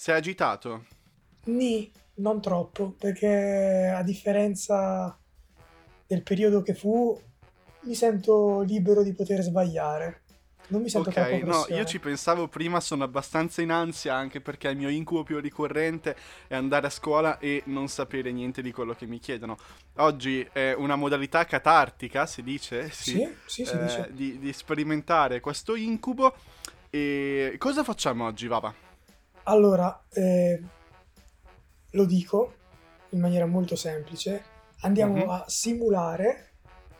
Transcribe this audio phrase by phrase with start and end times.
[0.00, 0.86] Sei agitato?
[1.44, 5.14] Ni, non troppo, perché a differenza
[6.06, 7.20] del periodo che fu,
[7.80, 10.22] mi sento libero di poter sbagliare.
[10.68, 14.40] Non mi sento Ok, troppo no, io ci pensavo prima, sono abbastanza in ansia anche
[14.40, 18.72] perché il mio incubo più ricorrente è andare a scuola e non sapere niente di
[18.72, 19.58] quello che mi chiedono.
[19.96, 22.88] Oggi è una modalità catartica, si dice?
[22.88, 24.08] Sì, sì, si eh, dice.
[24.12, 26.34] Di, di sperimentare questo incubo.
[26.88, 28.88] E cosa facciamo oggi, Vava?
[29.44, 30.60] Allora, eh,
[31.90, 32.54] lo dico
[33.10, 34.42] in maniera molto semplice,
[34.80, 35.28] andiamo Mhm.
[35.28, 36.48] a simulare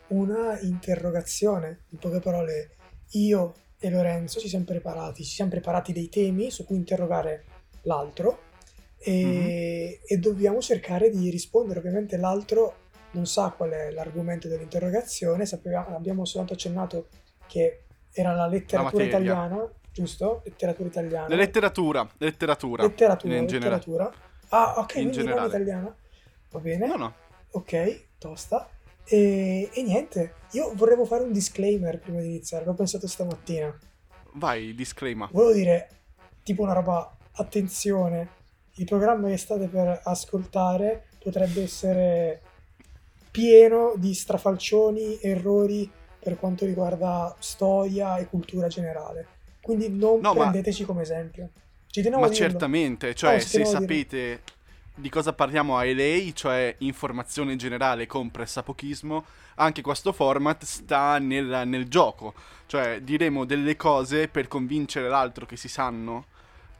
[0.08, 1.84] una interrogazione.
[1.90, 2.70] In poche parole,
[3.12, 7.44] io e Lorenzo ci siamo preparati, ci siamo preparati dei temi su cui interrogare
[7.82, 8.40] l'altro
[8.98, 11.78] e, e dobbiamo cercare di rispondere.
[11.78, 12.74] Ovviamente l'altro
[13.12, 17.08] non sa qual è l'argomento dell'interrogazione, sapeva- abbiamo soltanto accennato
[17.46, 19.06] che era la letteratura materia.
[19.08, 20.42] italiana, giusto?
[20.44, 21.28] Letteratura italiana.
[21.28, 22.82] La letteratura, letteratura.
[22.82, 23.76] Letteratura, in generale.
[23.76, 24.12] letteratura.
[24.48, 25.48] Ah, ok, In quindi generale.
[25.48, 25.94] italiana.
[26.50, 26.86] Va bene.
[26.86, 27.14] No, no.
[27.52, 28.68] Ok, tosta.
[29.04, 33.76] E, e niente, io vorrevo fare un disclaimer prima di iniziare, l'ho pensato stamattina.
[34.34, 35.28] Vai, disclaimer.
[35.32, 35.88] Volevo dire,
[36.42, 38.28] tipo una roba, attenzione,
[38.74, 42.40] il programma che state per ascoltare potrebbe essere
[43.30, 49.26] pieno di strafalcioni, errori per quanto riguarda storia e cultura generale.
[49.70, 51.48] Quindi non No, ma- prendeteci come esempio.
[51.86, 54.42] Ci tenevo Ma certamente, cioè ci se sapete
[54.96, 59.24] di cosa parliamo a LA, cioè informazione generale con pressapochismo,
[59.56, 62.34] anche questo format sta nel, nel gioco.
[62.66, 66.26] Cioè diremo delle cose per convincere l'altro che si sanno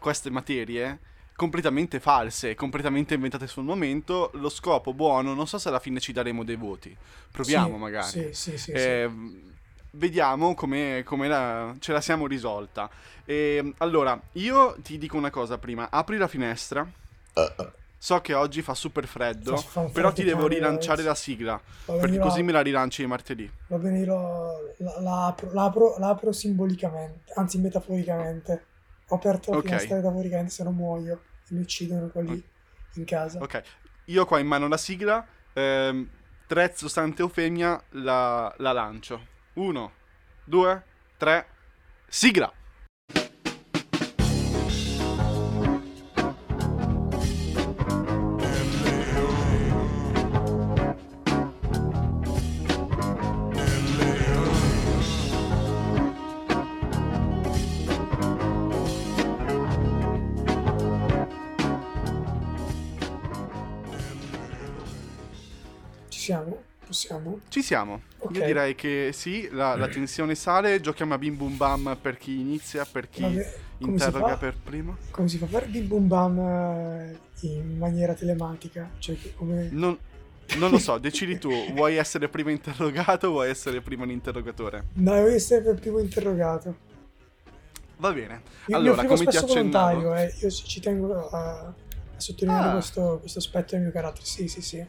[0.00, 0.98] queste materie
[1.36, 4.30] completamente false, completamente inventate sul momento.
[4.34, 6.94] Lo scopo buono, non so se alla fine ci daremo dei voti.
[7.30, 8.10] Proviamo Sì, magari.
[8.10, 8.72] Sì, sì, sì.
[8.76, 9.58] sì.
[9.92, 12.88] Vediamo come, come la- ce la siamo risolta.
[13.24, 15.90] E, allora, io ti dico una cosa prima.
[15.90, 16.88] Apri la finestra.
[18.02, 22.42] So che oggi fa super freddo, Fa- però ti devo rilanciare la sigla, perché così
[22.42, 23.50] me la rilanci martedì.
[23.66, 28.64] Va bene, io lo- la, la apro, la apro- la apro simbolicamente, anzi metaforicamente.
[29.08, 29.66] Ho aperto la Ok.
[29.66, 32.42] finestra metaforicamente, se no muoio e mi uccidono quelli
[32.94, 33.38] in casa.
[33.38, 33.62] Ok,
[34.06, 35.26] io ho qua in mano la sigla.
[35.52, 36.08] ehm,
[36.46, 36.88] trezzo,
[37.90, 39.26] la, la lancio.
[39.54, 39.92] Uno,
[40.44, 40.84] due,
[41.16, 41.46] tre,
[42.08, 42.52] sigla!
[66.08, 66.69] Ci siamo?
[66.90, 67.38] Possiamo?
[67.48, 68.02] Ci siamo.
[68.18, 68.34] Ok.
[68.38, 70.80] Io direi che sì, la, la tensione sale.
[70.80, 74.96] Giochiamo a bim bum bam per chi inizia, per chi Vabbè, interroga per primo.
[75.12, 78.90] Come si fa a fare bim bum bam eh, in maniera telematica?
[78.98, 79.68] Cioè, come...
[79.70, 79.96] Non,
[80.58, 81.52] non lo so, decidi tu.
[81.74, 84.86] Vuoi essere primo interrogato o vuoi essere primo l'interrogatore?
[84.94, 86.88] No, io essere per primo interrogato.
[87.98, 88.42] Va bene.
[88.66, 89.46] Io allora, come ti accennavo...
[89.46, 90.34] volontario, eh.
[90.40, 91.74] io ci ci tengo a, a
[92.16, 92.72] sottolineare Ah.
[92.72, 94.24] questo, questo aspetto del mio carattere.
[94.24, 94.84] Sì, sì, sì.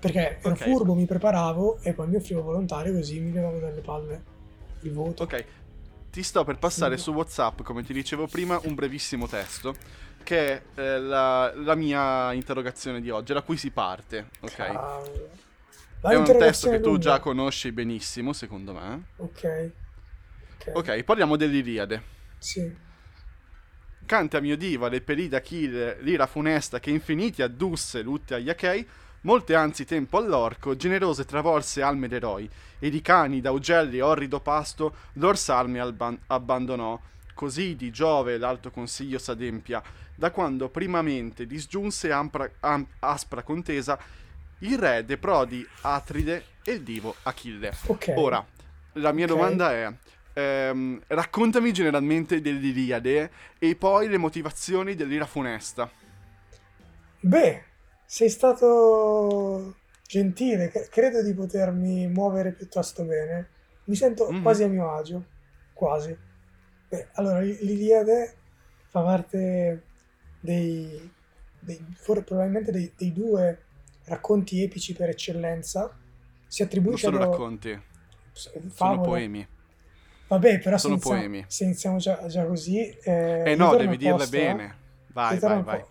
[0.00, 0.58] Perché ero Ok.
[0.58, 4.22] furbo, mi preparavo e poi mi offrivo volontario così mi levavo dalle palle
[4.82, 5.24] il voto.
[5.24, 5.44] Ok,
[6.10, 7.02] ti sto per passare Sì.
[7.04, 9.74] su WhatsApp, come ti dicevo prima, un brevissimo testo
[10.22, 14.52] che è eh, la, la mia interrogazione di oggi, da cui si parte, ok?
[14.56, 15.30] Cavolo.
[16.00, 17.00] È un testo che tu lunga.
[17.00, 19.04] già conosci benissimo, secondo me.
[19.16, 19.72] Ok.
[20.74, 21.02] Ok.
[21.02, 22.02] Parliamo dell'Iliade.
[22.38, 22.86] Sì.
[24.06, 28.86] Canta mio diva, le pelì d'Achille, l'ira funesta che infiniti addusse lutte agli Achei,
[29.28, 34.94] molte anzi tempo all'orco, generose travolse alme d'eroi, e di cani da ugelli orrido pasto,
[35.14, 36.98] lor salme alban- abbandonò,
[37.34, 39.82] così di Giove l'alto consiglio s'adempia,
[40.14, 43.98] da quando primamente disgiunse ampra- am- aspra contesa
[44.60, 47.70] il re de prodi Atride e il divo Achille.
[47.84, 48.14] Ok.
[48.16, 48.42] Ora,
[48.94, 49.30] la mia Ok.
[49.30, 49.92] domanda è:
[50.32, 55.88] ehm, raccontami generalmente dell'Iliade e poi le motivazioni dell'ira funesta.
[57.20, 57.64] Beh,
[58.10, 59.74] sei stato
[60.06, 63.48] gentile, cre- credo di potermi muovere piuttosto bene.
[63.84, 64.40] Mi sento Mhm.
[64.42, 65.24] quasi a mio agio,
[65.74, 66.16] quasi.
[66.88, 68.34] Beh, allora, l'I- l'Iliade
[68.88, 69.82] fa parte
[70.40, 71.10] dei,
[71.58, 73.62] dei- probabilmente dei, dei due
[74.04, 75.94] racconti epici per eccellenza.
[76.46, 77.78] Si Non attribuisce sono a racconti,
[78.32, 79.06] sono favole.
[79.06, 79.48] poemi.
[80.28, 81.44] Vabbè, però se sono iniziamo, poemi.
[81.46, 82.88] se iniziamo già, già così...
[83.02, 84.40] Eh, Eh no, devi dirle posto, eh.
[84.40, 84.76] bene.
[85.12, 85.84] Vai, vai, vai.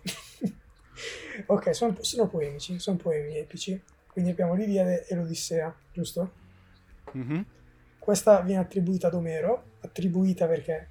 [1.46, 3.80] Ok, sono, sono poemici, sono poemi epici.
[4.06, 6.32] Quindi abbiamo l'Iliade e l'Odissea, giusto?
[7.12, 7.44] Mhm.
[7.98, 10.88] Questa viene attribuita ad Omero, attribuita perché,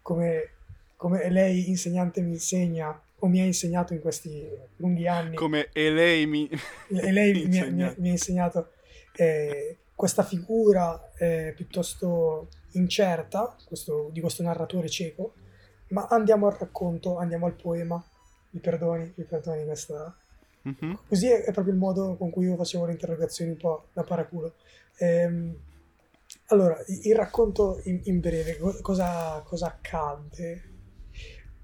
[0.00, 0.50] come,
[0.96, 5.36] come lei insegnante mi insegna o mi ha insegnato in questi lunghi anni.
[5.36, 6.48] Come e lei mi...
[6.48, 8.72] e lei mi, mi, mi, ha insegnato
[9.16, 15.34] eh, questa figura eh, piuttosto incerta questo, di questo narratore cieco,
[15.88, 18.02] ma andiamo al racconto, andiamo al poema.
[18.52, 20.16] Mi perdoni, mi perdoni questa...
[20.68, 20.94] Mm-hmm.
[21.08, 24.04] Così è, è, proprio il modo con cui io facevo le interrogazioni un po' da
[24.04, 24.54] paraculo.
[24.98, 25.54] Ehm,
[26.46, 30.70] allora, il racconto in, in breve, cosa, cosa accadde?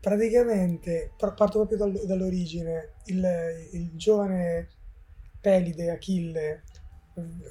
[0.00, 4.68] praticamente parto proprio dal, dall'origine il, il, giovane
[5.40, 6.62] Pelide Achille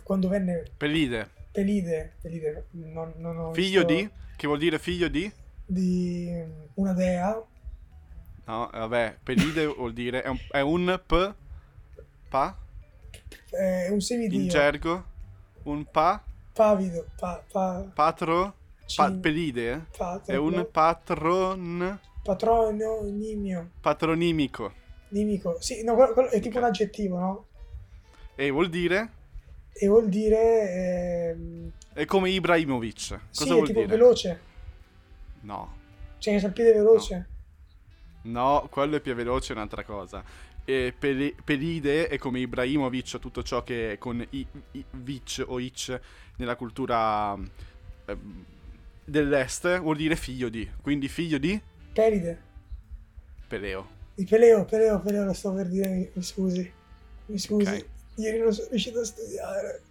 [0.04, 4.02] quando venne Pelide Pelide, Pelide non, non figlio visto...
[4.02, 5.32] di che vuol dire figlio di
[5.66, 6.32] di
[6.76, 7.44] una dea
[8.48, 11.34] no vabbè Pelide vuol dire è un, è un p
[12.28, 12.58] pa
[13.52, 15.06] è un semidio in gergo
[15.64, 16.22] un pa
[16.52, 17.86] pavido pa, pa...
[17.94, 18.56] patro
[18.96, 19.82] pa, Pelide eh?
[19.96, 23.70] Patro, è un patron Patronimio.
[23.80, 24.74] Patronimico.
[25.10, 25.62] Nimico.
[25.62, 27.46] Sì, no, quello, quello è tipo un aggettivo, no?
[28.36, 29.12] E vuol dire?
[29.72, 31.32] E vuol dire...
[31.32, 31.72] Ehm...
[31.94, 33.08] È come Ibrahimovic.
[33.08, 33.92] Cosa sì, vuol è tipo dire?
[33.92, 34.40] veloce.
[35.42, 35.76] No.
[36.18, 37.16] Cioè, che piede veloce.
[37.16, 37.26] No.
[38.28, 38.68] No.
[38.70, 40.24] quello è più veloce, è un'altra cosa.
[40.64, 45.60] E Pel- Pelide è come Ibrahimovic, tutto ciò che è con i, i, Vic o
[45.60, 46.00] Ic
[46.38, 47.38] nella cultura
[48.06, 48.18] eh,
[49.06, 50.70] dell'est vuol dire figlio di.
[50.82, 51.60] Quindi figlio di?
[51.94, 52.42] Pelide.
[53.48, 53.96] Peleo.
[54.14, 56.72] Di Peleo, Peleo, Peleo, lo sto per dire, mi scusi.
[57.28, 57.68] Mi scusi.
[57.68, 57.86] Okay.
[58.16, 59.82] Ieri non sono riuscito a studiare.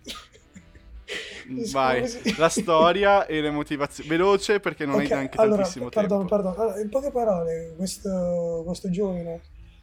[1.71, 2.05] Vai,
[2.37, 4.09] la storia e le motivazioni.
[4.09, 6.35] Veloce perché non okay, hai neanche allora, tantissimo perdono, tempo.
[6.35, 9.41] Perdono, allora, in poche parole, questo, questo giovane,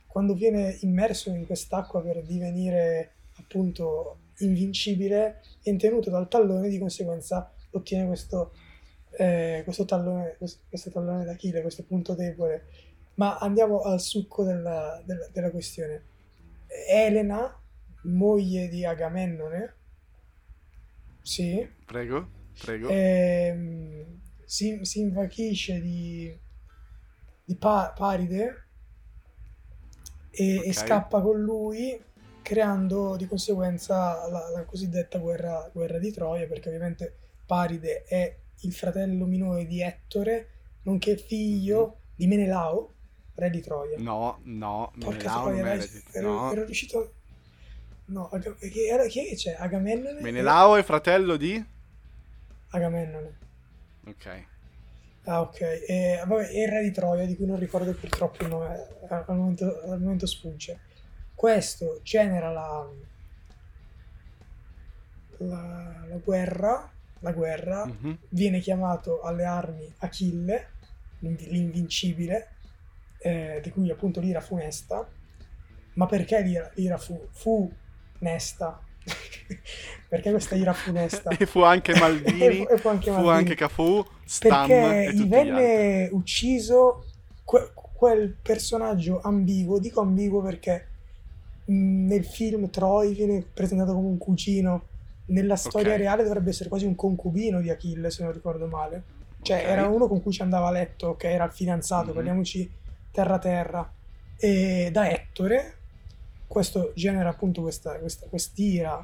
[0.08, 7.52] quando viene immerso in quest'acqua per divenire appunto invincibile, è tenuto dal tallone, di conseguenza
[7.72, 8.52] ottiene questo
[9.18, 12.66] eh, questo, tallone, questo tallone d'Achille, questo punto debole.
[13.16, 16.04] Ma andiamo al succo della, della, della questione.
[16.90, 17.56] Elena,
[18.04, 19.76] moglie di Agamennone,
[21.24, 21.68] sì.
[21.86, 22.30] Prego,
[22.60, 22.90] prego.
[22.90, 24.06] Eh,
[24.44, 26.38] si, si, invachisce di,
[27.44, 28.68] di pa- Paride
[30.30, 30.70] e, okay.
[30.70, 32.00] e, scappa con lui,
[32.42, 37.16] creando di conseguenza la, la cosiddetta guerra, guerra, di Troia, perché ovviamente
[37.46, 40.50] Paride è il fratello minore di Ettore,
[40.84, 42.14] nonché figlio mm.
[42.16, 42.94] di Menelao,
[43.36, 43.98] re di Troia.
[43.98, 46.04] No, no, Porca Menelao Troia, dai, di...
[46.12, 46.52] ero, no.
[46.52, 47.14] ero riuscito...
[48.06, 48.30] No,
[48.60, 49.56] chi, era, chi è che c'è?
[49.58, 50.22] Agamennone?
[50.22, 51.64] Menelao è fratello di?
[52.70, 53.38] Agamennone.
[54.08, 54.46] Ok.
[55.26, 55.62] Ah, ok.
[55.62, 59.82] E, vabbè, il re di Troia, di cui non ricordo purtroppo il nome, al momento,
[59.84, 60.80] al momento sfugge.
[61.34, 62.88] Questo genera la,
[65.38, 68.14] la, la guerra la guerra, mm-hmm.
[68.30, 70.68] viene chiamato alle armi Achille,
[71.20, 72.50] l'invincibile,
[73.20, 75.08] eh, di cui appunto l'ira funesta.
[75.94, 77.72] Ma perché l'ira, l'ira fu, fu
[78.24, 78.80] nesta?
[80.08, 81.30] perché questa ira funesta?
[81.30, 83.16] e fu anche Maldini, e fu, anche, Maldini.
[83.16, 87.06] fu anche Cafu, Stam perché gli venne ucciso
[87.44, 90.88] que- quel personaggio ambiguo, dico ambiguo perché
[91.66, 94.88] mh, nel film Troy viene presentato come un cugino
[95.26, 96.00] nella storia okay.
[96.00, 99.04] reale dovrebbe essere quasi un concubino di Achille, se non ricordo male.
[99.42, 99.72] Cioè, okay.
[99.72, 102.14] era uno con cui ci andava a letto, che era il fidanzato, mm-hmm.
[102.16, 102.72] parliamoci
[103.12, 103.92] terra terra.
[104.38, 105.78] E da Ettore,
[106.54, 109.04] questo genera appunto questa, questa quest'ira,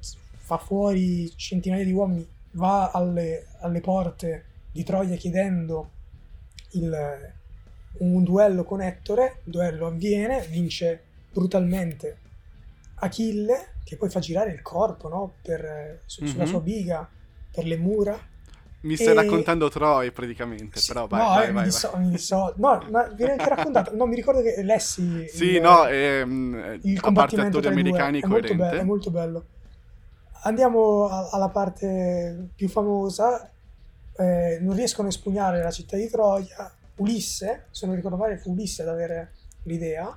[0.00, 5.90] fa fuori centinaia di uomini, va alle, alle porte di Troia chiedendo
[6.72, 7.32] il,
[7.98, 12.18] un duello con Ettore, il duello avviene, vince brutalmente
[12.96, 15.34] Achille che poi fa girare il corpo no?
[15.42, 16.32] per, su, mm-hmm.
[16.32, 16.50] sulla mhm.
[16.50, 17.08] sua biga,
[17.52, 18.18] per le mura.
[18.86, 19.14] Mi stai e...
[19.14, 22.86] raccontando Troy praticamente, sì, però vai, no, vai, eh, vai, mi, so, mi so, no,
[22.90, 27.58] ma viene anche raccontato, no, mi ricordo che lessi Sì, il, no, ehm, il combattimento
[27.58, 29.44] attori americani è molto, bello, è molto bello.
[30.42, 33.50] Andiamo a, alla parte più famosa,
[34.16, 38.52] eh, non riescono a espugnare la città di Troia, Ulisse, se non ricordo male fu
[38.52, 39.32] Ulisse ad avere
[39.64, 40.16] l'idea,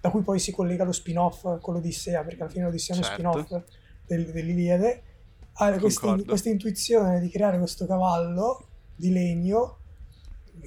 [0.00, 3.06] da cui poi si collega lo spin-off con l'Odissea, perché alla fine l'Odissea è uno
[3.06, 3.30] certo.
[3.32, 3.62] spin-off
[4.06, 5.02] del, dell'Iliade,
[5.56, 9.78] ha questa, questa intuizione di creare questo cavallo di legno,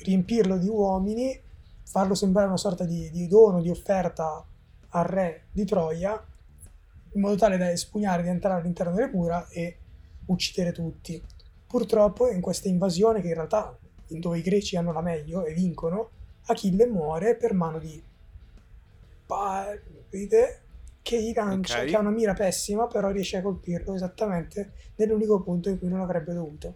[0.03, 1.39] riempirlo di uomini,
[1.83, 4.45] farlo sembrare una sorta di, di dono, di offerta
[4.89, 6.23] al re di Troia,
[7.13, 9.77] in modo tale da espugnare, di entrare all'interno delle mura e
[10.27, 11.21] uccidere tutti.
[11.65, 13.77] Purtroppo in questa invasione, che in realtà
[14.07, 16.09] dove i greci hanno la meglio e vincono,
[16.45, 18.01] Achille muore per mano di
[19.25, 20.61] Paride
[21.07, 21.89] che gli lancia, okay.
[21.89, 26.01] che ha una mira pessima, però riesce a colpirlo esattamente nell'unico punto in cui non
[26.01, 26.75] avrebbe dovuto.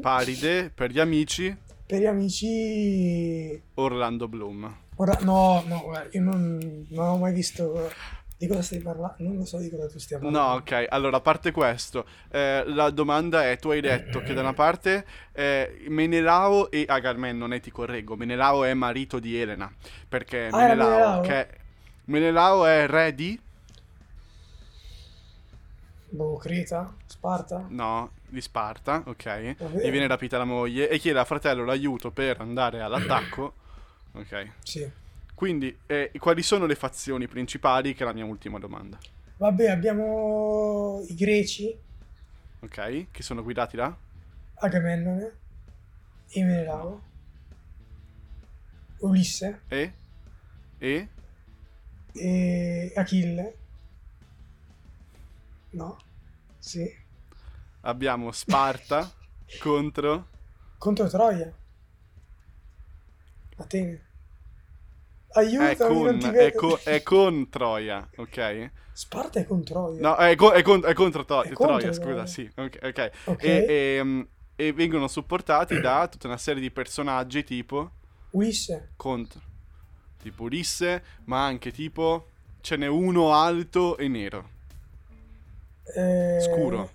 [0.00, 1.56] Paride, per gli amici?
[1.92, 3.60] per gli amici...
[3.74, 4.74] Orlando Bloom.
[4.96, 7.90] Ora, no, no, guarda, io non, non ho mai visto...
[8.38, 9.16] Di cosa stai parlando?
[9.18, 10.48] Non lo so di cosa tu stia parlando.
[10.48, 14.40] No, ok, allora a parte questo, eh, la domanda è, tu hai detto che da
[14.40, 19.72] una parte eh, Menelao e Agamennone, ti correggo, Menelao è marito di Elena,
[20.08, 21.20] perché Ah, Menelao, Menelao?
[21.20, 21.48] che-
[22.04, 23.40] Menelao è re di...
[26.10, 26.94] Boh, Creta?
[27.06, 27.64] Sparta?
[27.68, 29.86] No, di Sparta, ok, Davvero?
[29.86, 33.54] gli viene rapita la moglie e chiede a fratello l'aiuto per andare all'attacco,
[34.12, 34.50] ok.
[34.62, 34.90] Sì.
[35.34, 38.98] Quindi, eh, quali sono le fazioni principali, che è la mia ultima domanda,
[39.38, 41.74] Vabbè, abbiamo i greci,
[42.60, 43.96] ok, che sono guidati da...
[44.54, 45.32] Agamennone,
[46.28, 47.02] e Menelao,
[48.98, 49.92] Ulisse E?
[50.78, 51.08] E?
[52.12, 53.56] E Achille.
[55.70, 55.96] No?
[56.58, 56.88] Sì.
[57.82, 59.10] Abbiamo Sparta
[59.60, 60.28] contro...
[60.78, 61.52] Contro Troia.
[63.56, 64.06] Atene.
[65.28, 68.70] È Aiutami, non con, è, co- è con Troia, ok?
[68.92, 70.00] Sparta è con Troia.
[70.00, 71.92] No, è, co- è con- è contro To- È contro Troia, Troia.
[71.92, 72.78] scusa, sì, ok.
[72.82, 73.10] ok.
[73.24, 73.42] Ok.
[73.44, 77.92] E, ehm, e vengono supportati da tutta una serie di personaggi tipo
[78.32, 78.92] Ulisse.
[78.96, 79.40] contro,
[80.22, 82.28] tipo Ulisse, ma anche tipo
[82.60, 84.48] ce n'è uno alto e nero,
[85.96, 86.90] eh, scuro,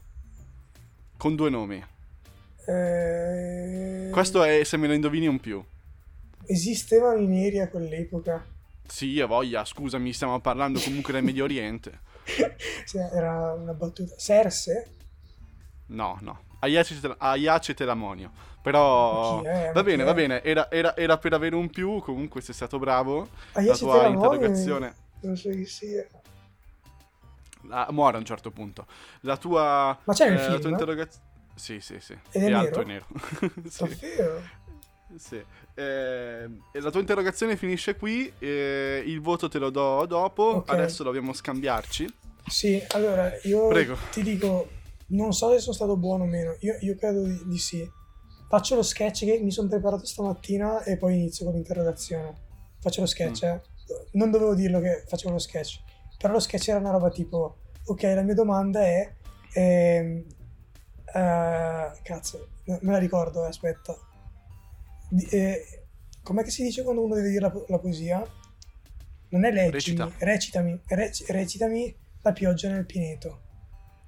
[1.17, 1.83] con due nomi.
[2.67, 5.63] eh, Questo è se me lo indovini un più.
[6.45, 8.43] Esistevano i neri a quell'epoca.
[8.87, 11.99] Sì, a voglia, scusami, stiamo parlando comunque del Medio Oriente.
[12.85, 14.13] Sì, era una battuta.
[14.17, 14.91] Serse?
[15.87, 16.39] No, no.
[16.59, 18.31] Aiacete, Aiacete Lamonio.
[18.67, 19.71] Però è?
[19.73, 20.43] Va bene, va bene.
[20.43, 22.01] Era, era- era per avere un più.
[22.01, 23.29] Comunque sei stato bravo.
[23.53, 24.95] Aiacete la tua interrogazione.
[25.21, 26.05] Non so chi sia.
[27.69, 28.85] Ah, muore a un certo punto.
[29.21, 29.97] La tua.
[30.03, 30.59] Ma c'è eh, La film?
[30.59, 31.25] tua interrogazione.
[31.55, 32.17] Sì, sì, sì.
[32.31, 33.05] Ed è alto e nero.
[33.69, 34.41] sì, Davvero?
[35.15, 35.43] sì.
[35.73, 38.29] Eh, la tua interrogazione finisce qui.
[38.39, 40.43] eh, il voto te lo do dopo.
[40.43, 40.69] Ok.
[40.71, 42.13] Adesso dobbiamo scambiarci.
[42.47, 43.97] Sì, allora io Prego.
[44.11, 44.67] ti dico,
[45.07, 47.89] non so se sono stato buono o meno, io, io credo di, di sì.
[48.49, 52.33] Faccio lo sketch che mi sono preparato stamattina e poi inizio con l'interrogazione.
[52.79, 53.49] Faccio lo sketch, Mm.
[53.49, 53.61] eh.
[54.13, 55.81] Non dovevo dirlo che facevo lo sketch,
[56.17, 59.13] però lo sketch era una roba tipo, ok, la mia domanda è,
[59.53, 60.25] ehm,
[61.13, 63.95] eh, cazzo, me la ricordo, eh, aspetta.
[65.09, 65.85] Di- eh,
[66.23, 68.25] com'è che si dice quando uno deve dire la, la poesia?
[69.29, 70.11] Non è leggimi, Recita.
[70.19, 73.41] recitami, rec- recitami la pioggia nel pineto.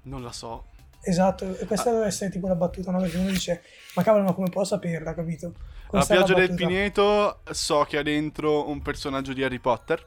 [0.04, 0.64] Non la so.
[1.02, 3.00] Esatto, e questa deve essere tipo la battuta, no?
[3.00, 3.62] Perché uno dice,
[3.94, 5.54] ma cavolo, ma come può saperla, capito?
[5.92, 6.66] La Questa è pioggia del battuta.
[6.66, 7.42] Pineto.
[7.50, 10.06] So che ha dentro un personaggio di Harry Potter.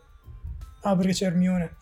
[0.82, 1.76] Ah, perché c'è Hermione.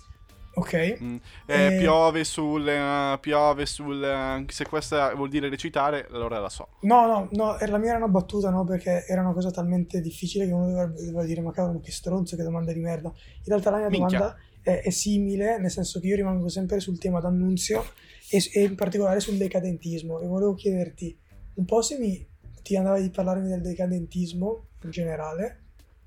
[0.54, 0.98] Ok.
[1.02, 1.16] Mm.
[1.46, 2.68] Eh, Eh, Piove sul.
[2.68, 4.04] eh, piove sul.
[4.04, 6.68] eh, se questa vuol dire recitare, allora la so.
[6.82, 8.66] No, no, no, la mia era una battuta, no?
[8.66, 12.36] Perché era una cosa talmente difficile che uno doveva, doveva dire, ma cavolo, che stronzo,
[12.36, 13.10] che domanda di merda.
[13.10, 14.18] In realtà la mia Minchia.
[14.20, 17.86] domanda è, è simile, nel senso che io rimango sempre sul tema d'annunzio
[18.32, 20.20] e, e in particolare sul decadentismo.
[20.20, 21.18] E volevo chiederti
[21.56, 22.26] un po' se mi,
[22.64, 25.60] ti andava di parlarmi del decadentismo in generale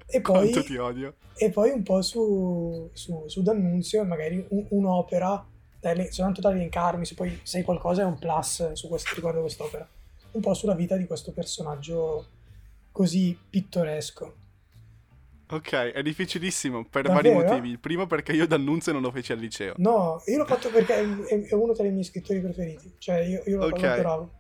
[0.07, 1.15] e poi, ti odio.
[1.37, 5.47] e poi un po' su, su, su d'annunzio e magari un- un'opera,
[5.81, 9.89] ele- soltanto da elencarmi, se poi sai qualcosa è un plus su questo, riguardo quest'opera.
[10.33, 12.27] Un po' sulla vita di questo personaggio
[12.91, 14.35] così pittoresco.
[15.51, 17.35] Ok, è difficilissimo per Davvero?
[17.35, 17.69] vari motivi.
[17.69, 19.75] Il primo perché io d'annunzio non lo feci al liceo.
[19.77, 22.95] No, io l'ho fatto perché è, è- uno tra i miei scrittori preferiti.
[22.99, 23.81] Cioè, io, io lo, Ok.
[23.81, 24.33] lo adoravo.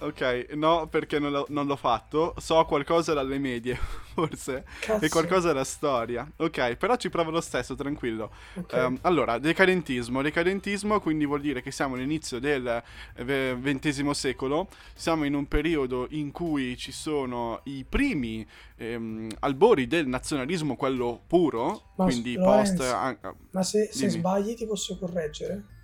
[0.00, 2.34] Ok, no, perché non l'ho, non l'ho fatto.
[2.38, 3.76] So qualcosa dalle medie,
[4.14, 4.64] forse.
[4.80, 5.04] Cazzo.
[5.04, 6.30] E qualcosa dalla storia.
[6.36, 8.30] Ok, però ci provo lo stesso, tranquillo.
[8.54, 8.72] Ok.
[8.74, 10.22] Ehm, allora, decadentismo.
[10.22, 12.80] Decadentismo quindi vuol dire che siamo all'inizio del
[13.16, 20.06] XX secolo, siamo in un periodo in cui ci sono i primi ehm, albori del
[20.06, 22.92] nazionalismo, quello puro, Ma, quindi Lorenz, post...
[22.92, 23.18] an-
[23.50, 25.76] Ma se, se sbagli ti posso correggere?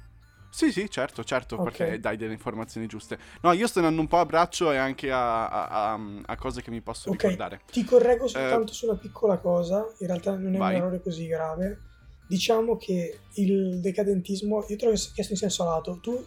[0.55, 1.63] Sì, sì, certo, certo, Ok.
[1.65, 3.19] perché dai delle informazioni giuste.
[3.41, 6.63] No, io sto andando un po' a braccio e anche a, a- a- a cose
[6.63, 7.61] che mi posso Ok, ricordare.
[7.73, 10.75] ti correggo soltanto su una piccola cosa, in realtà non è vai.
[10.77, 11.81] un errore così grave.
[12.29, 16.25] Diciamo che il decadentismo, io te l'ho chiesto in senso lato, tu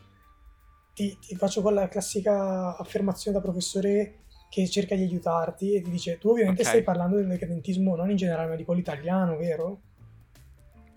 [0.94, 6.18] ti, ti faccio quella classica affermazione da professore che cerca di aiutarti e ti dice,
[6.18, 6.68] tu ovviamente Ok.
[6.68, 9.80] stai parlando del decadentismo non in generale, ma di quello italiano, vero?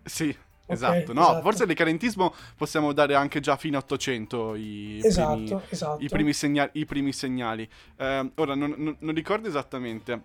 [0.04, 0.36] Sì,
[0.72, 1.12] Esatto.
[1.12, 1.40] No, esatto.
[1.42, 4.60] forse il decadentismo possiamo dare anche già fino a 800 i
[5.00, 6.04] primi, Esatto, esatto.
[6.04, 7.68] i primi, segna- i primi segnali.
[7.96, 10.22] Ehm, ora, non, non- non ricordo esattamente,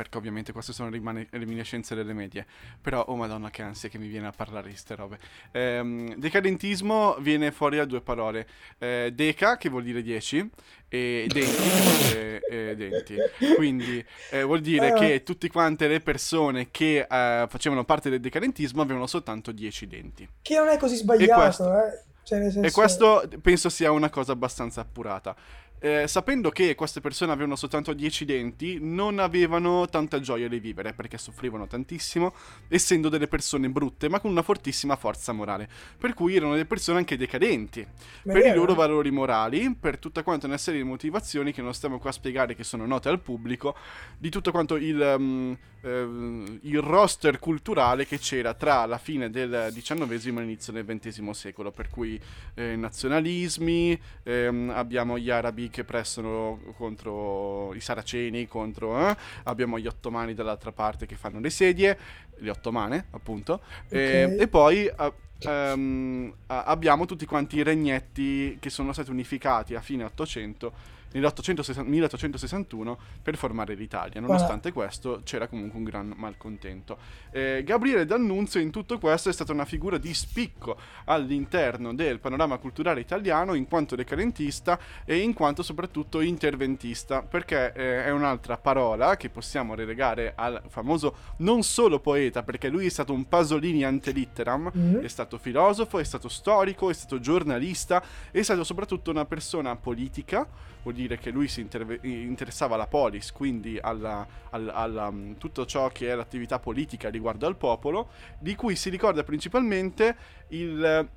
[0.00, 2.46] perché ovviamente queste sono rimane- reminiscenze delle medie.
[2.80, 5.18] Però, oh madonna, che ansia che mi viene a parlare di queste robe.
[5.52, 8.46] Ehm, decadentismo viene fuori da due parole:
[8.78, 10.50] eh, deca, che vuol dire 10,
[10.88, 13.16] e denti, che vuol dire eh, denti.
[13.56, 18.80] Quindi eh, vuol dire che tutte quante le persone che eh, facevano parte del decadentismo
[18.80, 20.26] avevano soltanto 10 denti.
[20.40, 22.02] Che non è così sbagliato, E questo- eh.
[22.22, 22.68] Cioè, nel senso...
[22.68, 25.34] E questo penso sia una cosa abbastanza appurata.
[25.82, 30.92] Eh, sapendo che queste persone avevano soltanto 10 denti, non avevano tanta gioia di vivere
[30.92, 32.34] perché soffrivano tantissimo,
[32.68, 35.66] essendo delle persone brutte, ma con una fortissima forza morale.
[35.96, 37.86] Per cui erano delle persone anche decadenti
[38.24, 38.76] Ma per i loro eh.
[38.76, 42.54] valori morali, per tutta quanta una serie di motivazioni che non stiamo qua a spiegare,
[42.54, 43.74] che sono note al pubblico,
[44.18, 49.72] di tutto quanto il, ehm, ehm, il roster culturale che c'era tra la fine del
[49.72, 52.20] XIX e l'inizio del XX secolo, per cui
[52.52, 59.86] eh, nazionalismi, ehm, abbiamo gli arabi che prestano contro i saraceni, contro, eh, abbiamo gli
[59.86, 61.98] ottomani dall'altra parte che fanno le sedie,
[62.36, 64.40] le ottomane appunto, e, Ok.
[64.40, 64.90] e poi...
[64.94, 65.12] a-
[65.42, 70.99] ehm, a- abbiamo tutti quanti i regnetti che sono stati unificati a fine 800 nell'860
[71.12, 74.20] 1861 per formare l'Italia.
[74.20, 76.98] Nonostante questo c'era comunque un gran malcontento.
[77.30, 82.58] Eh, Gabriele D'Annunzio in tutto questo è stata una figura di spicco all'interno del panorama
[82.58, 89.16] culturale italiano in quanto decadentista e in quanto soprattutto interventista, perché eh, è un'altra parola
[89.16, 94.10] che possiamo relegare al famoso non solo poeta, perché lui è stato un Pasolini ante
[94.12, 94.98] litteram, Mhm.
[95.00, 100.46] è stato filosofo, è stato storico, è stato giornalista, è stato soprattutto una persona politica,
[100.82, 105.88] vuol dire che lui si interve- interessava alla polis, quindi al- alla, mm, tutto ciò
[105.88, 108.08] che è l'attività politica riguardo al popolo,
[108.38, 110.16] di cui si ricorda principalmente
[110.48, 111.08] il...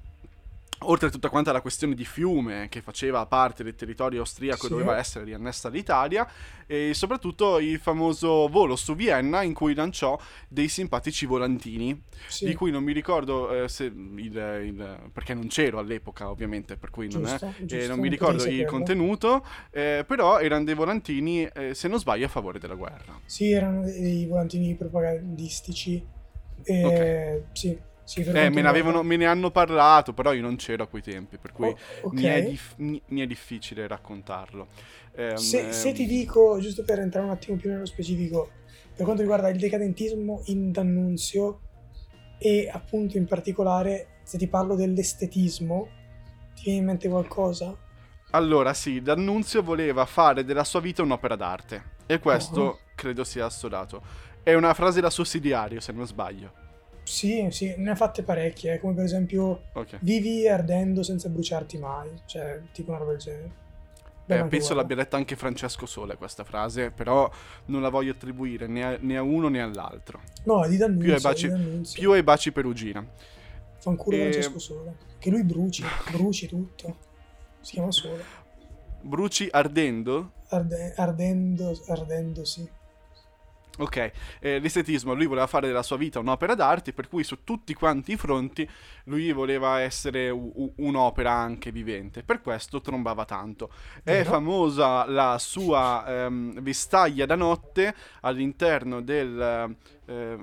[0.80, 4.68] Oltre a tutta quanta la questione di Fiume, che faceva parte del territorio austriaco e
[4.68, 4.70] Sì.
[4.70, 6.28] doveva essere riannessa all'Italia,
[6.68, 12.54] e soprattutto il famoso volo su Vienna in cui lanciò dei simpatici volantini Sì, di
[12.54, 17.10] cui non mi ricordo eh, se il, il- perché non c'ero all'epoca ovviamente per cui
[17.10, 21.46] non, è, giusto, eh, giusto, non mi ricordo il contenuto eh, però erano dei volantini
[21.46, 23.18] eh, se non sbaglio a favore della guerra.
[23.26, 26.06] Sì, erano dei volantini propagandistici.
[26.64, 27.44] E...
[27.54, 27.80] Sì, sì,
[28.16, 31.52] eh, me, avevano- me ne hanno parlato però io non c'ero a quei tempi per
[31.52, 32.14] cui Oh, ok.
[32.14, 34.68] mi, è dif- mi- mi è difficile raccontarlo
[35.16, 38.50] Ehm, Se, se ehm, ti dico, giusto per entrare un attimo più nello specifico,
[38.96, 41.60] per quanto riguarda il decadentismo in D'Annunzio
[42.40, 45.88] e appunto in particolare se ti parlo dell'estetismo,
[46.56, 47.78] ti viene in mente qualcosa?
[48.32, 51.92] Allora, sì, D'Annunzio voleva fare della sua vita un'opera d'arte.
[52.08, 52.80] E questo Oh.
[52.96, 54.02] credo sia assodato.
[54.42, 56.54] È una frase da sussidiario, se non sbaglio.
[57.04, 59.98] Sì, sì, ne ha fatte parecchie, eh, come per esempio Ok.
[60.02, 63.52] vivi ardendo senza bruciarti mai, cioè tipo una roba del genere.
[64.26, 67.30] Beh, Eh, penso l'abbia letta anche Francesco Sole questa frase, però
[67.66, 70.22] non la voglio attribuire né a, né a uno né all'altro.
[70.46, 72.00] No, è di D'Annunzio, Più ai baci- D'Annunzio.
[72.00, 73.06] Più ai baci perugina.
[73.80, 74.96] Fanculo e- Francesco Sole.
[75.20, 76.98] Che lui bruci, bruci tutto.
[77.60, 78.24] Si chiama Sole.
[79.02, 80.32] Bruci ardendo?
[80.48, 82.66] Arde- ardendo, ardendo, sì.
[83.80, 87.74] Ok, eh, l'estetismo, lui voleva fare della sua vita un'opera d'arte, per cui su tutti
[87.74, 88.70] quanti i fronti
[89.06, 93.72] lui voleva essere u- un'opera anche vivente, per questo trombava tanto.
[94.04, 94.30] È Vero.
[94.30, 100.38] famosa la sua ehm, vestaglia da notte all'interno del eh,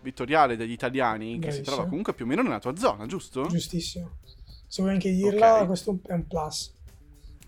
[0.00, 1.64] vittoriale degli italiani, che si Bravissimo.
[1.64, 3.46] trova comunque più o meno nella tua zona, giusto?
[3.46, 4.16] Giustissimo.
[4.66, 5.66] Se vuoi anche dirla, Ok.
[5.66, 6.72] questo è un plus.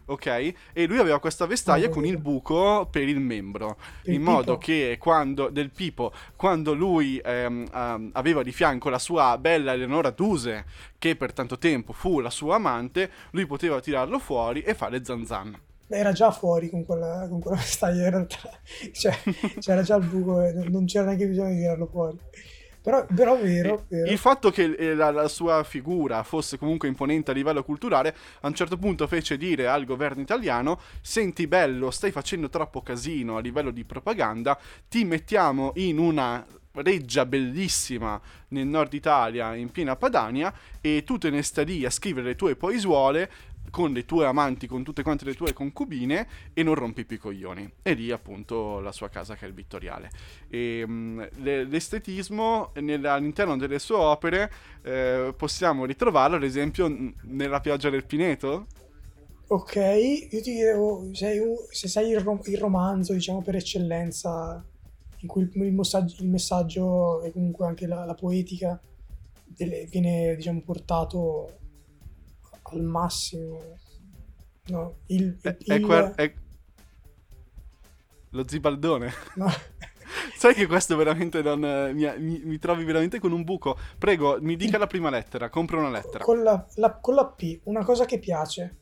[0.09, 0.27] Ok,
[0.73, 4.57] e lui aveva questa vestaglia con il buco per il membro, Per in il modo
[4.57, 10.11] che quando del pipo, quando lui ehm, ehm, aveva di fianco la sua bella Eleonora
[10.11, 10.65] Duse,
[10.99, 15.59] che per tanto tempo fu la sua amante, lui poteva tirarlo fuori e fare zanzan.
[15.89, 18.51] Era già fuori con quella, con quella vestaglia in realtà.
[18.93, 19.13] Cioè,
[19.59, 22.19] c'era già il buco e non c'era neanche bisogno di tirarlo fuori.
[22.87, 24.09] Però, però vero, vero.
[24.09, 28.47] Il fatto che eh, la, la sua figura fosse comunque imponente a livello culturale, a
[28.47, 33.41] un certo punto fece dire al governo italiano: Senti, bello, stai facendo troppo casino a
[33.41, 34.57] livello di propaganda,
[34.89, 38.21] ti mettiamo in una reggia bellissima
[38.51, 42.37] nel nord Italia, in piena Padania, e tu te ne stai lì a scrivere le
[42.37, 43.29] tue poesuole
[43.77, 47.19] con le tue amanti, con tutte quante le tue concubine e non rompi più i
[47.19, 47.71] coglioni.
[47.83, 50.09] E lì appunto la sua casa che è il Vittoriale.
[50.49, 54.51] E, mh, le- l'estetismo all'interno delle sue opere
[54.83, 56.89] eh, possiamo ritrovarlo ad esempio
[57.25, 58.65] nella pioggia del Pineto.
[59.49, 64.65] Ok, io ti dicevo, sei se sei il, rom- il romanzo, diciamo, per eccellenza,
[65.19, 68.81] in cui il, il messaggio, il messaggio e comunque anche la, la poetica
[69.45, 71.59] delle- viene, diciamo, portato
[72.73, 73.79] al massimo.
[74.69, 76.35] No, il, È, il- è quel- è-
[78.31, 79.13] lo zibaldone.
[79.37, 79.51] no,
[80.37, 81.61] Sai che questo veramente non...
[81.95, 83.79] Mi, mi, mi, trovi veramente con un buco.
[83.99, 86.25] Prego, mi dica la prima lettera, compro una lettera.
[86.25, 88.77] Con la, la, con la P, una cosa che piace.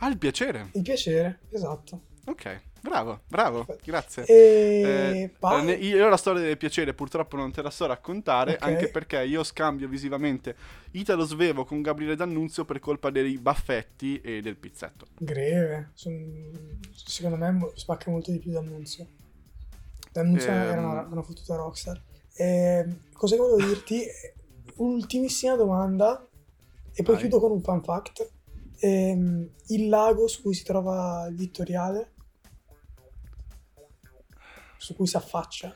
[0.00, 0.70] Ah, il piacere.
[0.74, 2.02] Il piacere, esatto.
[2.26, 4.24] Ok, bravo, bravo, grazie.
[4.24, 5.30] E...
[5.40, 8.72] Eh, io la storia del piacere purtroppo non te la so raccontare, okay.
[8.72, 10.54] anche perché io scambio visivamente
[10.92, 15.06] Italo Svevo con Gabriele D'Annunzio per colpa dei baffetti e del pizzetto.
[15.18, 19.06] Greve, secondo me spacca molto di più D'Annunzio.
[20.12, 20.56] D'Annunzio ehm...
[20.56, 22.02] era una, una fottuta rockstar.
[22.34, 24.04] E, cosa volevo dirti?
[24.76, 26.24] Ultimissima domanda,
[26.92, 27.22] e poi Vai.
[27.22, 28.30] chiudo con un fun fact.
[28.80, 32.12] Ehm, il lago su cui si trova il Vittoriale,
[34.78, 35.74] su cui si affaccia.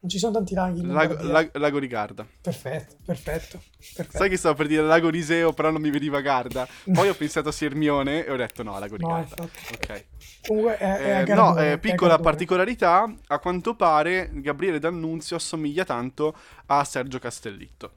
[0.00, 0.86] Non ci sono tanti laghi.
[0.86, 2.24] Lago, lag, lago, di Garda.
[2.40, 4.16] Perfetto, perfetto, perfetto.
[4.16, 6.68] Sai che stavo per dire Lago Riseo, però non mi veniva Garda.
[6.92, 9.42] Poi ho pensato a Sirmione e ho detto no, Lago di no, Garda.
[9.42, 9.74] Infatti.
[9.74, 10.04] Ok.
[10.46, 16.32] Comunque è, è eh, No, eh, piccola particolarità, a quanto pare Gabriele D'Annunzio assomiglia tanto
[16.66, 17.94] a Sergio Castellitto.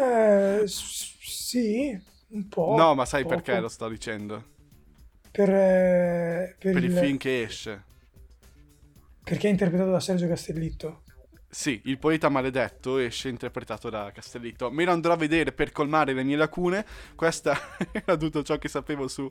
[0.00, 1.96] Eh, sì,
[2.28, 2.74] un po'.
[2.76, 3.36] No, ma sai poco.
[3.36, 4.58] perché lo sto dicendo?
[5.30, 6.90] Per, eh, per, per il...
[6.90, 7.84] il film che esce.
[9.22, 11.02] Perché è interpretato da Sergio Castellitto.
[11.52, 14.70] Sì, il poeta maledetto esce interpretato da Castellitto.
[14.70, 16.86] Me lo andrò a vedere per colmare le mie lacune.
[17.16, 17.56] Questa
[17.90, 19.30] era tutto ciò che sapevo su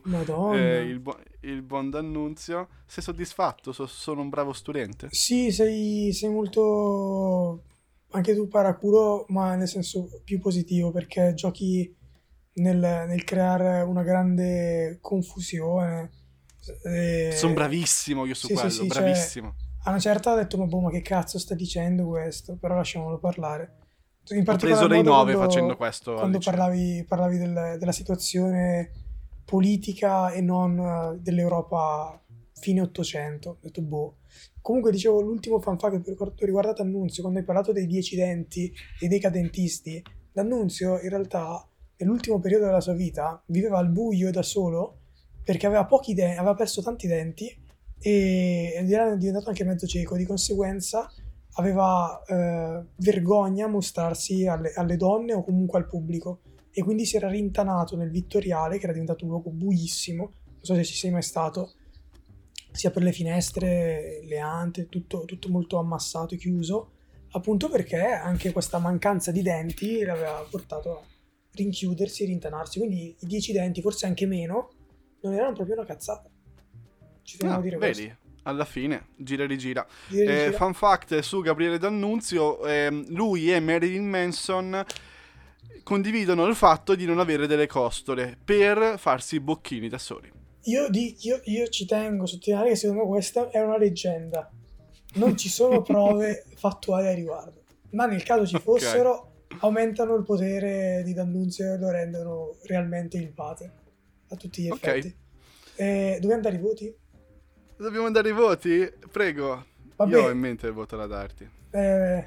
[0.52, 2.68] eh, il, bu- il, buon D'Annunzio.
[2.84, 3.72] Sei soddisfatto?
[3.72, 5.08] So- sono un bravo studente?
[5.10, 7.62] Sì, sei, sei molto...
[8.10, 11.94] Anche tu paraculo, ma nel senso più positivo, perché giochi
[12.60, 16.10] nel, nel creare una grande confusione.
[16.84, 17.30] E...
[17.32, 19.54] Sono bravissimo io su sì, quello, sì, sì, cioè, bravissimo.
[19.58, 22.56] Cioè, a una certa ho detto, ma, boh, ma che cazzo sta dicendo questo?
[22.56, 23.76] Però lasciamolo parlare.
[24.30, 26.14] In ho preso dei nove facendo questo.
[26.14, 28.92] Quando parlavi, parlavi del, della situazione
[29.44, 32.22] politica e non dell'Europa
[32.60, 34.16] fine 800, ho detto boh.
[34.60, 39.08] Comunque dicevo l'ultimo fanfare per quanto riguarda D'Annunzio, quando hai parlato dei dieci denti e
[39.08, 41.66] dei cadentisti, D'Annunzio in realtà
[42.00, 44.98] nell'ultimo periodo della sua vita viveva al buio e da solo
[45.42, 50.24] perché aveva pochi denti, aveva perso tanti denti e era diventato anche mezzo cieco, di
[50.24, 51.10] conseguenza
[51.54, 56.40] aveva eh, vergogna a mostrarsi alle, alle, donne o comunque al pubblico.
[56.72, 60.74] E quindi si era rintanato nel Vittoriale che era diventato un luogo buissimo, non so
[60.74, 61.72] se ci sei mai stato,
[62.70, 66.92] sia per le finestre, le ante, tutto, tutto molto ammassato e chiuso,
[67.32, 71.02] appunto perché anche questa mancanza di denti l'aveva portato a
[71.52, 72.78] rinchiudersi e rintanarsi.
[72.78, 74.70] Quindi i 10 denti, forse anche meno,
[75.22, 76.28] non erano proprio una cazzata.
[77.22, 78.18] Ci dobbiamo no, dire vedi, questo.
[78.44, 79.86] Alla fine, gira e rigira.
[80.08, 80.56] Gira eh, gira.
[80.56, 84.84] Fun fact su Gabriele D'Annunzio, eh, lui e Marilyn Manson
[85.82, 90.30] condividono il fatto di non avere delle costole per farsi i bocchini da soli.
[90.64, 94.50] Io, di, io, io ci tengo a sottolineare che secondo me questa è una leggenda.
[95.14, 97.62] Non ci sono prove fattuali a riguardo.
[97.90, 99.29] Ma nel caso ci fossero, okay
[99.60, 103.72] aumentano il potere di D'Annunzio e lo rendono realmente il padre
[104.28, 105.16] a tutti gli effetti.
[105.74, 106.20] Okay.
[106.20, 106.94] Dove andare i voti?
[107.76, 108.92] Dobbiamo andare i voti?
[109.10, 109.64] Prego.
[109.96, 110.10] Vabbè.
[110.10, 111.48] Io ho in mente il voto da darti.
[111.70, 112.24] Eh,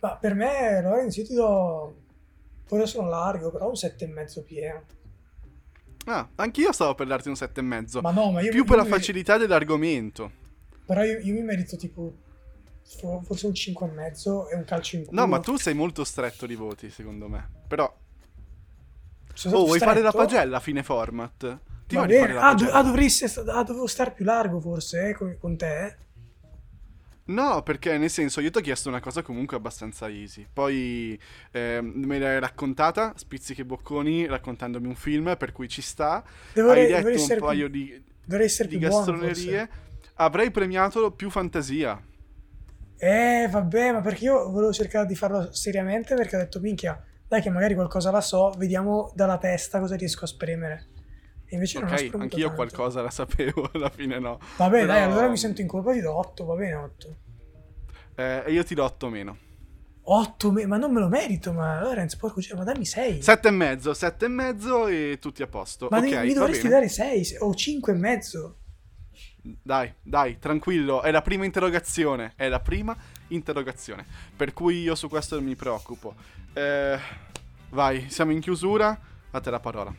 [0.00, 1.94] ma per me, Lorenzo, io ti do...
[2.66, 4.84] Poi sono largo, però un 7,5 pieno.
[6.06, 8.00] Ah, anch'io stavo per darti un 7,5.
[8.00, 8.50] Ma no, ma io...
[8.50, 8.88] Più io per la mi...
[8.90, 10.30] facilità dell'argomento.
[10.86, 12.12] Però io, io mi merito tipo
[13.22, 15.20] forse un 5,5 e un calcio in culo.
[15.20, 17.48] No, ma tu sei molto stretto di voti, secondo me.
[17.68, 17.84] Però...
[19.44, 19.84] Oh, vuoi stretto?
[19.84, 21.58] fare la pagella a fine format?
[21.86, 22.36] Ti va bene.
[22.36, 25.96] Ah, do- ah, dovresti, ah, dovevo star più largo forse eh, con, con te?
[27.24, 30.46] No, perché nel senso io ti ho chiesto una cosa comunque abbastanza easy.
[30.52, 31.18] Poi
[31.52, 36.24] eh, me l'hai raccontata, spizzichi bocconi, raccontandomi un film, per cui ci sta.
[36.52, 38.04] Dovrei, Hai detto un paio più, di,
[38.66, 39.66] di gastronerie.
[39.66, 42.02] Buono, Avrei premiato più fantasia.
[43.02, 47.40] Eh, vabbè, ma perché io volevo cercare di farlo seriamente perché ho detto, minchia, dai
[47.40, 50.88] che magari qualcosa la so, vediamo dalla testa cosa riesco a spremere.
[51.46, 52.54] E invece okay, non ho spremuto anch'io tanto.
[52.56, 54.38] qualcosa la sapevo, alla fine no.
[54.58, 54.92] Vabbè, Però...
[54.92, 57.16] dai, allora mi sento in colpa, ti do 8, va bene 8.
[58.16, 59.38] Eh, e io ti do 8 meno.
[60.02, 63.22] 8 me- ma non me lo merito, ma Lorenzo, porco cioè, ma dammi 6.
[63.22, 65.88] 7 e mezzo, 7 e mezzo e tutti a posto.
[65.90, 68.56] Ma okay, mi dovresti dare 6 o 5 e mezzo.
[69.42, 72.96] Dai, dai, tranquillo, è la prima interrogazione, è la prima
[73.28, 74.04] interrogazione.
[74.36, 76.14] Per cui io su questo mi preoccupo.
[76.52, 76.98] Eh,
[77.70, 78.98] vai, siamo in chiusura,
[79.30, 79.94] a te la parola.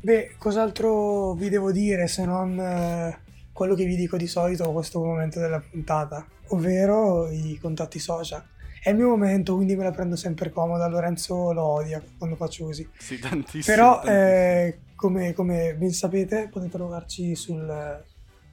[0.00, 3.18] Beh, cos'altro vi devo dire se non eh,
[3.52, 8.44] quello che vi dico di solito a questo momento della puntata, ovvero i contatti social.
[8.82, 10.86] È il mio momento, quindi me la prendo sempre comoda.
[10.88, 12.86] Lorenzo lo odia quando faccio così.
[12.98, 13.74] Sì, tantissimo.
[13.74, 14.18] Però, tantissimo.
[14.18, 18.04] Eh, come, come ben sapete, potete trovarci sul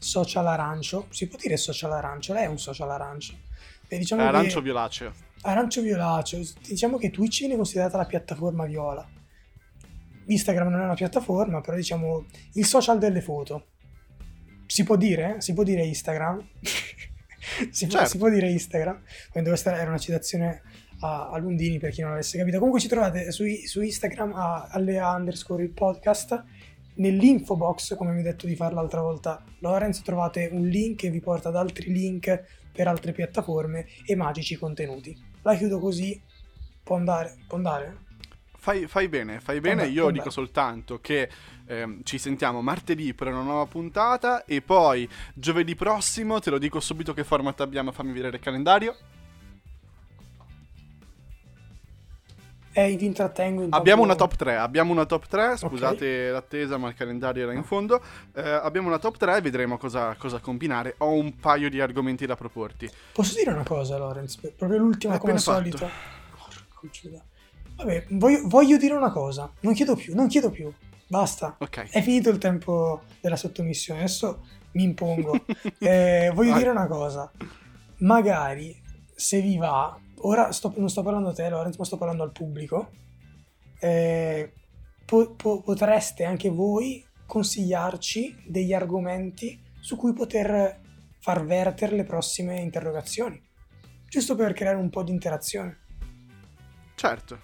[0.02, 1.08] social arancio.
[1.10, 2.34] Si può dire social arancio?
[2.34, 3.38] Lei è un social arancio.
[3.88, 4.64] Beh, diciamo arancio che...
[4.64, 5.14] violaceo.
[5.42, 6.44] Arancio violaceo.
[6.68, 9.08] Diciamo che Twitch viene considerata la piattaforma viola.
[10.26, 13.68] Instagram non è una piattaforma, però diciamo il social delle foto.
[14.66, 15.40] Si può dire?
[15.40, 16.48] Si può dire Instagram?
[17.70, 18.10] si, può, Certo.
[18.10, 19.04] si può dire Instagram?
[19.30, 20.62] Quindi questa era una citazione
[21.02, 22.58] a, a Lundini per chi non l'avesse capito.
[22.58, 26.44] Comunque ci trovate su, su Instagram a, alle underscore il podcast.
[26.96, 31.10] Nell'info box, come mi ha detto di fare l'altra volta Lorenz, trovate un link che
[31.10, 35.18] vi porta ad altri link per altre piattaforme e magici contenuti.
[35.42, 36.20] La chiudo così.
[36.84, 37.36] Può andare?
[37.48, 37.98] Può andare?
[38.58, 39.84] Fai, fai bene, fai bene.
[39.84, 40.14] Vabbè, Io vabbè.
[40.14, 41.30] dico soltanto che
[41.66, 46.80] ehm, ci sentiamo martedì per una nuova puntata e poi giovedì prossimo, te lo dico
[46.80, 48.96] subito che format abbiamo, fammi vedere il calendario.
[52.74, 56.88] Eh, vi intrattengo intanto- Abbiamo una top 3, abbiamo una top 3, scusate l'attesa ma
[56.88, 58.02] il calendario era in fondo.
[58.34, 60.96] Eh, abbiamo una top 3 e vedremo cosa, cosa combinare.
[61.00, 62.90] Ho un paio di argomenti da proporti.
[63.14, 64.38] Posso dire una cosa, Lorenz?
[64.56, 65.90] Proprio l'ultima come al solito.
[66.38, 67.22] Porco Giuda.
[67.76, 69.52] Vabbè, voglio, voglio dire una cosa.
[69.62, 70.72] Non chiedo più, non chiedo più.
[71.08, 71.56] Basta.
[71.60, 71.90] Ok.
[71.90, 74.00] È finito il tempo della sottomissione.
[74.02, 75.44] Adesso mi impongo.
[75.80, 76.60] Eh, voglio Vai.
[76.60, 77.30] dire una cosa.
[77.98, 78.80] Magari,
[79.14, 82.32] se vi va, ora sto- non sto parlando a te, Lorenz, ma sto parlando al
[82.32, 82.90] pubblico.
[83.80, 84.54] eh,
[85.06, 90.80] po- po- potreste anche voi consigliarci degli argomenti su cui poter
[91.20, 93.42] far vertere le prossime interrogazioni.
[94.08, 95.80] Giusto per creare un po' di interazione.
[96.96, 97.40] Certo.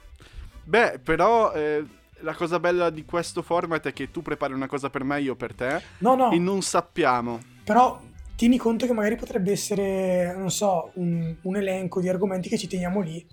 [0.63, 1.83] Beh, però eh,
[2.19, 5.35] la cosa bella di questo format è che tu prepari una cosa per me, io
[5.35, 7.39] per te, No, no, e non sappiamo.
[7.63, 7.99] però
[8.37, 12.67] tieni conto che magari potrebbe essere, non so, un, un elenco di argomenti che ci
[12.67, 13.25] teniamo lì,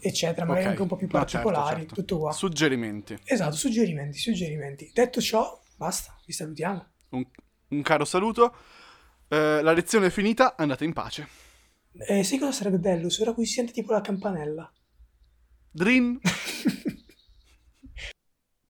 [0.00, 0.70] eccetera, magari Ok.
[0.72, 1.94] anche un po' più No, certo, particolari, certo.
[1.94, 2.32] tutto qua.
[2.32, 3.16] Suggerimenti.
[3.24, 4.90] Esatto, suggerimenti, suggerimenti.
[4.92, 6.86] Detto ciò, basta, vi salutiamo.
[7.10, 7.24] Un,
[7.68, 8.54] un caro saluto.
[9.28, 11.28] Eh, la lezione è finita, andate in pace.
[12.08, 13.08] Eh, sai cosa sarebbe bello?
[13.08, 14.70] Se ora qui si sente tipo la campanella.
[15.70, 16.18] Drin.